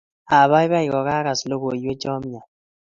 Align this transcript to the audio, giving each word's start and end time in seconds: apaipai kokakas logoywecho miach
apaipai 0.39 0.87
kokakas 0.91 1.39
logoywecho 1.49 2.09
miach 2.23 2.47